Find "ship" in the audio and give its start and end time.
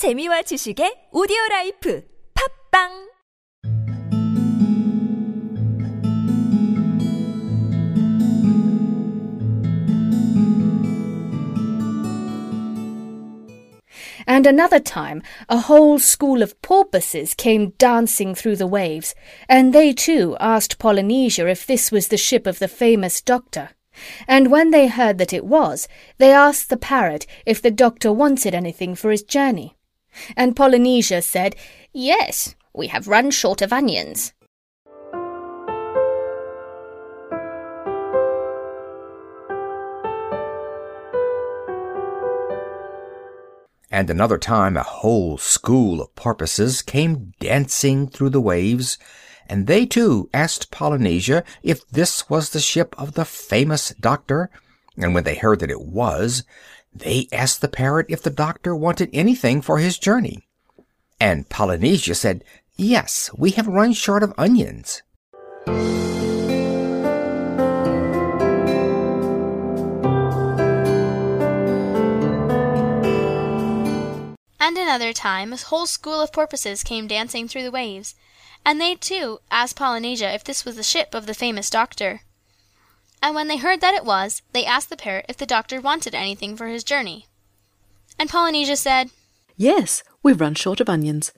22.16-22.46, 52.60-52.94, 80.82-81.14